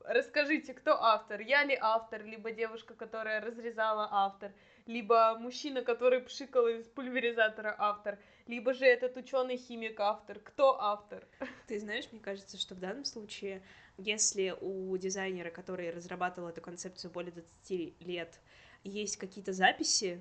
расскажите, 0.00 0.74
кто 0.74 1.00
автор, 1.00 1.40
я 1.40 1.62
ли 1.62 1.78
автор, 1.80 2.24
либо 2.24 2.50
девушка, 2.50 2.94
которая 2.94 3.40
разрезала 3.40 4.08
автор, 4.10 4.52
либо 4.86 5.36
мужчина, 5.38 5.82
который 5.82 6.20
пшикал 6.22 6.66
из 6.66 6.88
пульверизатора 6.88 7.76
автор, 7.78 8.18
либо 8.48 8.74
же 8.74 8.84
этот 8.84 9.16
ученый 9.16 9.56
химик 9.56 10.00
автор, 10.00 10.40
кто 10.40 10.82
автор? 10.82 11.24
Ты 11.68 11.78
знаешь, 11.78 12.08
мне 12.10 12.20
кажется, 12.20 12.58
что 12.58 12.74
в 12.74 12.80
данном 12.80 13.04
случае, 13.04 13.62
если 13.96 14.56
у 14.60 14.96
дизайнера, 14.96 15.50
который 15.50 15.90
разрабатывал 15.90 16.48
эту 16.48 16.62
концепцию 16.62 17.12
более 17.12 17.30
20 17.30 18.00
лет, 18.00 18.40
есть 18.82 19.18
какие-то 19.18 19.52
записи, 19.52 20.20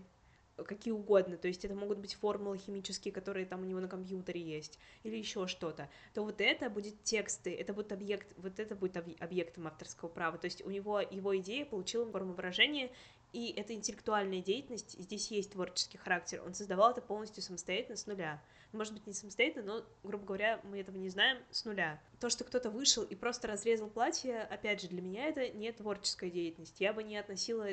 какие 0.58 0.94
угодно, 0.94 1.38
то 1.38 1.48
есть 1.48 1.66
это 1.66 1.76
могут 1.76 1.98
быть 1.98 2.16
формулы 2.16 2.58
химические, 2.58 3.14
которые 3.14 3.46
там 3.46 3.62
у 3.62 3.66
него 3.66 3.80
на 3.80 3.88
компьютере 3.88 4.42
есть, 4.42 4.80
или 5.04 5.16
еще 5.16 5.48
что-то, 5.48 5.90
то 6.14 6.24
вот 6.24 6.42
это 6.42 6.70
будет 6.70 7.04
тексты, 7.04 7.54
это 7.56 7.74
будет 7.74 7.92
объект, 7.92 8.28
вот 8.38 8.60
это 8.60 8.76
будет 8.76 8.98
объектом 8.98 9.68
авторского 9.68 10.10
права, 10.10 10.38
то 10.38 10.46
есть 10.46 10.64
у 10.66 10.70
него 10.70 11.00
его 11.00 11.38
идея 11.38 11.66
получила 11.66 12.10
форму 12.10 12.34
выражения, 12.34 12.92
и 13.34 13.54
это 13.56 13.74
интеллектуальная 13.74 14.42
деятельность, 14.42 15.00
здесь 15.00 15.32
есть 15.32 15.54
творческий 15.54 15.98
характер, 15.98 16.44
он 16.46 16.54
создавал 16.54 16.92
это 16.92 17.02
полностью 17.02 17.42
самостоятельно 17.42 17.96
с 17.96 18.06
нуля. 18.06 18.42
Может 18.74 18.94
быть, 18.94 19.06
не 19.06 19.14
самостоятельно, 19.14 19.80
но, 19.80 19.86
грубо 20.04 20.26
говоря, 20.26 20.62
мы 20.64 20.80
этого 20.80 20.96
не 20.96 21.10
знаем 21.10 21.40
с 21.50 21.66
нуля. 21.66 22.02
То, 22.22 22.30
что 22.30 22.46
кто-то 22.46 22.70
вышел 22.70 23.04
и 23.04 23.16
просто 23.16 23.50
разрезал 23.50 23.90
платье, 23.90 24.42
опять 24.44 24.82
же, 24.82 24.88
для 24.88 25.02
меня 25.02 25.28
это 25.28 25.50
не 25.50 25.72
творческая 25.74 26.30
деятельность. 26.30 26.80
Я 26.80 26.94
бы 26.94 27.04
не 27.04 27.18
относила 27.18 27.68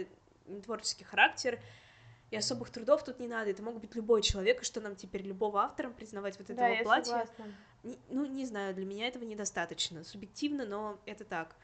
творческий 0.65 1.05
характер 1.05 1.61
и 2.31 2.37
особых 2.37 2.71
трудов 2.71 3.05
тут 3.05 3.21
не 3.21 3.29
надо. 3.29 3.51
Это 3.51 3.63
мог 3.63 3.81
быть 3.81 3.95
любой 3.95 4.23
человек, 4.23 4.63
и 4.63 4.65
что 4.65 4.81
нам 4.81 4.97
теперь 4.97 5.23
любого 5.23 5.63
автором 5.63 5.95
признавать 5.95 6.39
вот 6.39 6.51
этого 6.51 6.69
да, 6.69 6.83
платья. 6.83 7.29
Не, 7.83 7.99
ну, 8.11 8.27
не 8.27 8.45
знаю, 8.45 8.75
для 8.75 8.85
меня 8.85 9.09
этого 9.09 9.25
недостаточно. 9.25 10.05
Субъективно, 10.05 10.67
но 10.67 10.99
это 11.07 11.25
так. 11.25 11.57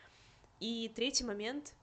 И 0.60 0.90
третий 0.94 1.24
момент. 1.24 1.74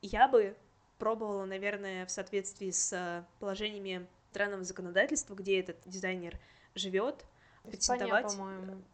Я 0.00 0.26
бы 0.26 0.56
пробовала, 0.98 1.44
наверное, 1.44 2.06
в 2.06 2.10
соответствии 2.10 2.70
с 2.70 3.24
положениями 3.38 4.06
странного 4.30 4.64
законодательства, 4.64 5.34
где 5.34 5.60
этот 5.60 5.76
дизайнер 5.84 6.40
живет, 6.74 7.24
патентовать 7.62 8.34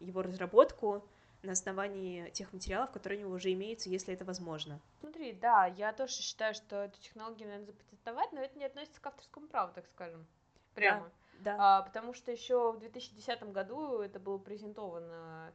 его 0.00 0.22
разработку 0.22 1.02
на 1.42 1.52
основании 1.52 2.30
тех 2.30 2.52
материалов, 2.52 2.90
которые 2.90 3.20
у 3.20 3.22
него 3.26 3.34
уже 3.36 3.52
имеются, 3.52 3.88
если 3.88 4.14
это 4.14 4.24
возможно. 4.24 4.80
Смотри, 5.00 5.32
да, 5.32 5.66
я 5.66 5.92
тоже 5.92 6.14
считаю, 6.14 6.54
что 6.54 6.84
эту 6.84 7.00
технологию 7.00 7.48
надо 7.48 7.66
запатентовать, 7.66 8.32
но 8.32 8.40
это 8.40 8.58
не 8.58 8.64
относится 8.64 9.00
к 9.00 9.06
авторскому 9.06 9.46
праву, 9.46 9.72
так 9.74 9.86
скажем. 9.86 10.26
Прямо. 10.74 11.10
Да. 11.40 11.56
да. 11.56 11.56
А, 11.58 11.82
потому 11.82 12.12
что 12.12 12.32
еще 12.32 12.72
в 12.72 12.80
2010 12.80 13.42
году 13.52 14.00
это 14.00 14.18
было 14.18 14.38
презентовано 14.38 15.52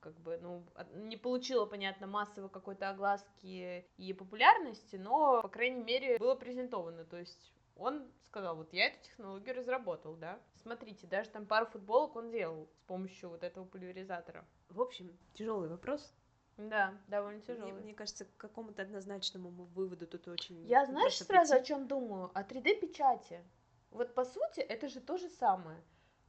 как 0.00 0.20
бы, 0.20 0.38
ну, 0.40 0.62
не 0.94 1.16
получила, 1.16 1.66
понятно, 1.66 2.06
массовой 2.06 2.48
какой-то 2.48 2.90
огласки 2.90 3.84
и 3.96 4.12
популярности, 4.12 4.94
но, 4.94 5.42
по 5.42 5.48
крайней 5.48 5.82
мере, 5.82 6.18
было 6.18 6.36
презентовано, 6.36 7.04
то 7.04 7.16
есть 7.16 7.52
он 7.76 8.10
сказал, 8.28 8.56
вот 8.56 8.72
я 8.72 8.86
эту 8.88 9.02
технологию 9.04 9.54
разработал, 9.54 10.14
да. 10.16 10.40
Смотрите, 10.54 11.06
даже 11.06 11.30
там 11.30 11.46
пару 11.46 11.66
футболок 11.66 12.16
он 12.16 12.30
делал 12.30 12.68
с 12.74 12.82
помощью 12.82 13.30
вот 13.30 13.42
этого 13.42 13.64
пульверизатора. 13.64 14.44
В 14.68 14.80
общем, 14.80 15.16
тяжелый 15.34 15.68
вопрос. 15.68 16.14
Да, 16.56 16.94
довольно 17.06 17.40
тяжелый. 17.42 17.72
Мне, 17.72 17.82
мне 17.82 17.94
кажется, 17.94 18.24
к 18.24 18.36
какому-то 18.36 18.82
однозначному 18.82 19.50
выводу 19.50 20.06
тут 20.06 20.26
очень. 20.28 20.66
Я 20.66 20.86
знаешь 20.86 21.16
сразу 21.16 21.52
прийти. 21.52 21.62
о 21.62 21.66
чем 21.66 21.86
думаю? 21.86 22.30
О 22.34 22.42
3D-печати. 22.42 23.44
Вот 23.90 24.14
по 24.14 24.24
сути 24.24 24.60
это 24.60 24.88
же 24.88 25.00
то 25.00 25.18
же 25.18 25.28
самое. 25.28 25.82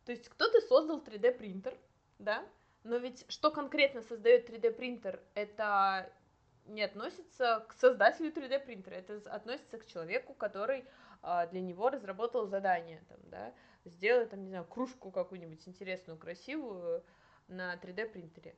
То 0.06 0.12
есть 0.12 0.28
кто-то 0.30 0.60
создал 0.62 1.02
3D 1.02 1.32
принтер, 1.38 1.78
да? 2.20 2.46
Но 2.84 2.98
ведь 2.98 3.26
что 3.30 3.52
конкретно 3.52 4.02
создает 4.02 4.50
3D 4.50 4.72
принтер? 4.72 5.22
Это 5.34 6.12
не 6.66 6.84
относится 6.84 7.66
к 7.68 7.74
создателю 7.74 8.32
3D 8.32 8.60
принтера, 8.60 8.96
это 8.96 9.18
относится 9.32 9.78
к 9.78 9.86
человеку, 9.86 10.34
который 10.34 10.86
для 11.52 11.62
него 11.62 11.90
разработал 11.90 12.48
задание, 12.48 13.04
там, 13.10 13.20
да, 13.24 13.54
сделать, 13.86 14.30
там, 14.30 14.42
не 14.44 14.50
знаю, 14.50 14.66
кружку 14.66 15.12
какую-нибудь 15.12 15.68
интересную, 15.68 16.18
красивую 16.18 17.04
на 17.48 17.76
3D 17.76 18.10
принтере. 18.10 18.56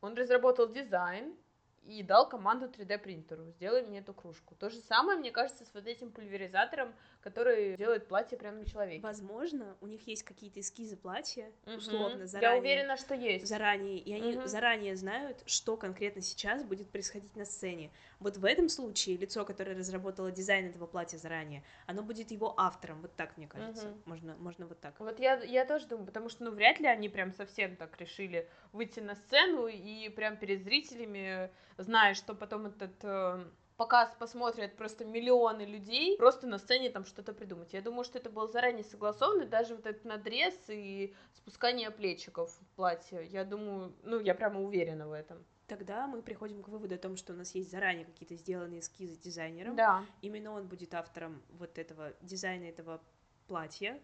Он 0.00 0.14
разработал 0.14 0.70
дизайн, 0.70 1.36
и 1.82 2.02
дал 2.02 2.28
команду 2.28 2.66
3D 2.66 2.98
принтеру, 2.98 3.44
сделай 3.50 3.82
мне 3.82 4.00
эту 4.00 4.12
кружку. 4.12 4.54
То 4.54 4.68
же 4.68 4.76
самое, 4.80 5.18
мне 5.18 5.30
кажется, 5.30 5.64
с 5.64 5.72
вот 5.72 5.86
этим 5.86 6.10
пульверизатором, 6.10 6.94
который 7.20 7.76
делает 7.76 8.06
платье 8.06 8.36
прямо 8.36 8.58
на 8.58 8.66
человеке. 8.66 9.02
Возможно, 9.02 9.76
у 9.80 9.86
них 9.86 10.06
есть 10.06 10.22
какие-то 10.22 10.60
эскизы 10.60 10.96
платья, 10.96 11.50
угу. 11.66 11.76
условно, 11.76 12.26
заранее. 12.26 12.54
Я 12.54 12.60
уверена, 12.60 12.96
что 12.96 13.14
есть. 13.14 13.46
Заранее, 13.46 13.98
и 13.98 14.12
они 14.12 14.36
угу. 14.36 14.46
заранее 14.46 14.94
знают, 14.96 15.42
что 15.46 15.76
конкретно 15.76 16.22
сейчас 16.22 16.62
будет 16.62 16.90
происходить 16.90 17.34
на 17.34 17.44
сцене. 17.44 17.90
Вот 18.18 18.36
в 18.36 18.44
этом 18.44 18.68
случае 18.68 19.16
лицо, 19.16 19.44
которое 19.44 19.74
разработало 19.74 20.30
дизайн 20.30 20.66
этого 20.66 20.86
платья 20.86 21.16
заранее, 21.16 21.64
оно 21.86 22.02
будет 22.02 22.30
его 22.30 22.54
автором, 22.58 23.00
вот 23.00 23.16
так, 23.16 23.36
мне 23.36 23.48
кажется. 23.48 23.88
Угу. 23.88 23.98
Можно, 24.04 24.36
можно 24.36 24.66
вот 24.66 24.80
так. 24.80 25.00
Вот 25.00 25.18
я, 25.18 25.42
я 25.42 25.64
тоже 25.64 25.86
думаю, 25.86 26.06
потому 26.06 26.28
что, 26.28 26.44
ну, 26.44 26.50
вряд 26.50 26.78
ли 26.78 26.86
они 26.86 27.08
прям 27.08 27.32
совсем 27.32 27.76
так 27.76 27.98
решили 27.98 28.48
выйти 28.72 29.00
на 29.00 29.14
сцену 29.14 29.66
и 29.66 30.08
прям 30.10 30.36
перед 30.36 30.62
зрителями 30.62 31.50
зная, 31.82 32.14
что 32.14 32.34
потом 32.34 32.66
этот 32.66 32.92
э, 33.02 33.44
показ 33.76 34.14
посмотрят 34.18 34.76
просто 34.76 35.04
миллионы 35.04 35.62
людей, 35.62 36.18
просто 36.18 36.46
на 36.46 36.58
сцене 36.58 36.90
там 36.90 37.06
что-то 37.06 37.32
придумать. 37.32 37.72
Я 37.72 37.80
думаю, 37.80 38.04
что 38.04 38.18
это 38.18 38.28
было 38.28 38.46
заранее 38.46 38.84
согласовано, 38.84 39.46
даже 39.46 39.74
вот 39.74 39.86
этот 39.86 40.04
надрез 40.04 40.54
и 40.68 41.14
спускание 41.34 41.90
плечиков 41.90 42.50
в 42.50 42.76
платье. 42.76 43.26
Я 43.26 43.44
думаю, 43.44 43.94
ну, 44.02 44.20
я 44.20 44.34
прямо 44.34 44.60
уверена 44.60 45.08
в 45.08 45.12
этом. 45.12 45.44
Тогда 45.66 46.06
мы 46.06 46.20
приходим 46.20 46.62
к 46.62 46.68
выводу 46.68 46.94
о 46.96 46.98
том, 46.98 47.16
что 47.16 47.32
у 47.32 47.36
нас 47.36 47.54
есть 47.54 47.70
заранее 47.70 48.04
какие-то 48.04 48.34
сделанные 48.34 48.80
эскизы 48.80 49.16
дизайнером. 49.16 49.76
Да. 49.76 50.04
Именно 50.20 50.52
он 50.52 50.66
будет 50.66 50.94
автором 50.94 51.40
вот 51.50 51.78
этого 51.78 52.12
дизайна 52.20 52.64
этого 52.64 53.00
платья. 53.46 53.98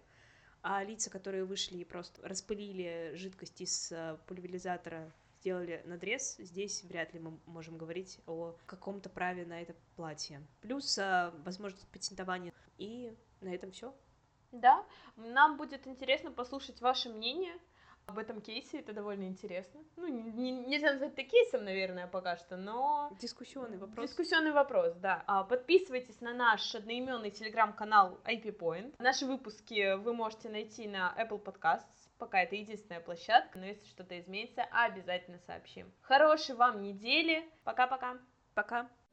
А 0.63 0.83
лица, 0.85 1.11
которые 1.11 1.45
вышли 1.45 1.79
и 1.79 1.85
просто 1.85 2.27
распылили 2.27 3.13
жидкость 3.17 3.61
из 3.61 3.93
э, 3.93 4.17
пульверизатора 4.27 5.13
сделали 5.41 5.83
надрез, 5.85 6.37
здесь 6.39 6.85
вряд 6.85 7.15
ли 7.15 7.21
мы 7.21 7.39
можем 7.47 7.79
говорить 7.79 8.21
о 8.27 8.57
каком-то 8.67 9.09
праве 9.09 9.45
на 9.45 9.61
это 9.63 9.75
платье. 9.97 10.41
Плюс 10.61 10.99
а, 10.99 11.33
возможность 11.45 11.87
патентования. 11.89 12.53
И 12.79 13.15
на 13.41 13.55
этом 13.55 13.71
все. 13.71 13.95
Да, 14.53 14.85
нам 15.17 15.57
будет 15.57 15.87
интересно 15.87 16.31
послушать 16.31 16.81
ваше 16.81 17.11
мнение 17.11 17.59
об 18.07 18.19
этом 18.19 18.41
кейсе, 18.41 18.79
это 18.79 18.93
довольно 18.93 19.25
интересно. 19.25 19.81
Ну, 19.97 20.07
не, 20.07 20.53
нельзя 20.53 20.93
назвать 20.93 21.13
это 21.15 21.25
кейсом, 21.25 21.65
наверное, 21.65 22.07
пока 22.07 22.37
что, 22.37 22.57
но... 22.57 23.11
Дискуссионный 23.21 23.79
вопрос. 23.79 24.09
Дискуссионный 24.09 24.53
вопрос, 24.53 24.95
да. 24.95 25.25
А, 25.27 25.43
подписывайтесь 25.43 26.21
на 26.21 26.33
наш 26.33 26.75
одноименный 26.75 27.33
телеграм-канал 27.33 28.21
IP 28.25 28.57
Point. 28.57 28.95
Наши 28.99 29.27
выпуски 29.27 29.97
вы 29.97 30.15
можете 30.15 30.49
найти 30.49 30.87
на 30.87 31.15
Apple 31.19 31.43
Podcasts, 31.43 32.06
Пока 32.19 32.41
это 32.43 32.57
единственная 32.57 33.01
площадка, 33.01 33.59
но 33.59 33.67
если 33.67 33.85
что-то 33.87 34.19
изменится, 34.19 34.65
обязательно 34.71 35.39
сообщим. 35.47 35.93
Хорошей 36.03 36.55
вам 36.55 36.83
недели. 36.83 37.49
Пока-пока. 37.65 38.19
Пока. 38.55 38.81
-пока. 38.81 38.83
Пока. 38.85 39.06